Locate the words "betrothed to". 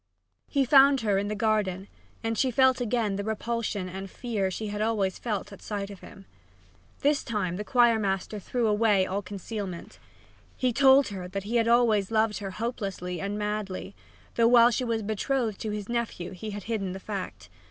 15.03-15.69